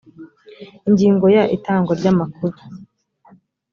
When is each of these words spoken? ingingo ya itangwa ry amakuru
ingingo 0.87 1.25
ya 1.35 1.43
itangwa 1.55 1.93
ry 1.99 2.07
amakuru 2.11 2.57